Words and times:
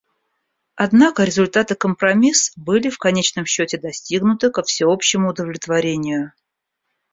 Однако 0.73 1.23
результат 1.25 1.69
и 1.69 1.75
компромисс 1.75 2.53
были 2.55 2.89
в 2.89 2.97
конечном 2.97 3.45
счете 3.45 3.77
достигнуты 3.77 4.49
ко 4.49 4.63
всеобщему 4.63 5.29
удовлетворению. 5.29 6.33